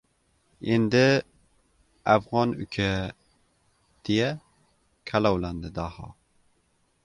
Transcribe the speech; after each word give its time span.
—Endi, 0.75 1.01
"afg‘on" 2.15 2.55
uka...— 2.65 2.89
deya 4.09 4.33
kalovlandi 5.13 5.75
Daho. 5.81 6.13